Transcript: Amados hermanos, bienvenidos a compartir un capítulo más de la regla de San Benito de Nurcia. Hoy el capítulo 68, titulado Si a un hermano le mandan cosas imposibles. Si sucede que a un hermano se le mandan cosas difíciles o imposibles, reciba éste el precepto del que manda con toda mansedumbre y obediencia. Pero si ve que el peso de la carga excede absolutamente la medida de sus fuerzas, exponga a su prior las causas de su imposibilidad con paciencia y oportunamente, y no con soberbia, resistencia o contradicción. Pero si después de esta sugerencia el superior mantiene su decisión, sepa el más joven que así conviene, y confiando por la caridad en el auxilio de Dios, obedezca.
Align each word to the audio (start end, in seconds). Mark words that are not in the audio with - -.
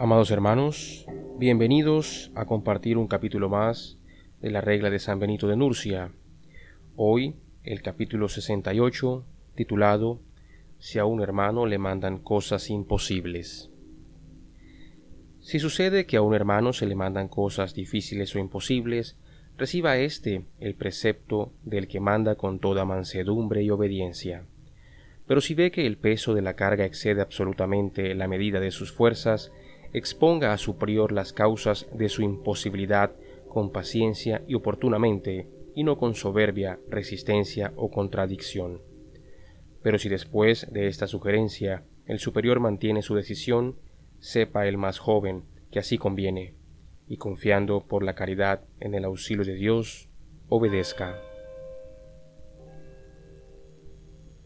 Amados 0.00 0.30
hermanos, 0.30 1.06
bienvenidos 1.38 2.30
a 2.36 2.44
compartir 2.44 2.98
un 2.98 3.08
capítulo 3.08 3.48
más 3.48 3.98
de 4.40 4.52
la 4.52 4.60
regla 4.60 4.90
de 4.90 5.00
San 5.00 5.18
Benito 5.18 5.48
de 5.48 5.56
Nurcia. 5.56 6.12
Hoy 6.94 7.34
el 7.64 7.82
capítulo 7.82 8.28
68, 8.28 9.24
titulado 9.56 10.20
Si 10.78 11.00
a 11.00 11.04
un 11.04 11.20
hermano 11.20 11.66
le 11.66 11.78
mandan 11.78 12.18
cosas 12.18 12.70
imposibles. 12.70 13.72
Si 15.40 15.58
sucede 15.58 16.06
que 16.06 16.16
a 16.16 16.22
un 16.22 16.32
hermano 16.32 16.72
se 16.72 16.86
le 16.86 16.94
mandan 16.94 17.26
cosas 17.26 17.74
difíciles 17.74 18.36
o 18.36 18.38
imposibles, 18.38 19.18
reciba 19.56 19.98
éste 19.98 20.44
el 20.60 20.76
precepto 20.76 21.52
del 21.64 21.88
que 21.88 21.98
manda 21.98 22.36
con 22.36 22.60
toda 22.60 22.84
mansedumbre 22.84 23.64
y 23.64 23.70
obediencia. 23.70 24.44
Pero 25.26 25.40
si 25.40 25.54
ve 25.54 25.72
que 25.72 25.86
el 25.86 25.98
peso 25.98 26.34
de 26.34 26.42
la 26.42 26.54
carga 26.54 26.84
excede 26.84 27.20
absolutamente 27.20 28.14
la 28.14 28.28
medida 28.28 28.60
de 28.60 28.70
sus 28.70 28.92
fuerzas, 28.92 29.50
exponga 29.92 30.52
a 30.52 30.58
su 30.58 30.76
prior 30.76 31.12
las 31.12 31.32
causas 31.32 31.86
de 31.92 32.08
su 32.08 32.22
imposibilidad 32.22 33.12
con 33.48 33.70
paciencia 33.70 34.42
y 34.46 34.54
oportunamente, 34.54 35.48
y 35.74 35.84
no 35.84 35.96
con 35.96 36.14
soberbia, 36.14 36.78
resistencia 36.88 37.72
o 37.76 37.90
contradicción. 37.90 38.82
Pero 39.82 39.98
si 39.98 40.08
después 40.08 40.66
de 40.72 40.88
esta 40.88 41.06
sugerencia 41.06 41.84
el 42.06 42.18
superior 42.18 42.60
mantiene 42.60 43.02
su 43.02 43.14
decisión, 43.14 43.76
sepa 44.18 44.66
el 44.66 44.76
más 44.76 44.98
joven 44.98 45.44
que 45.70 45.78
así 45.78 45.98
conviene, 45.98 46.54
y 47.06 47.16
confiando 47.16 47.84
por 47.86 48.02
la 48.02 48.14
caridad 48.14 48.62
en 48.80 48.94
el 48.94 49.04
auxilio 49.04 49.44
de 49.44 49.54
Dios, 49.54 50.08
obedezca. 50.48 51.16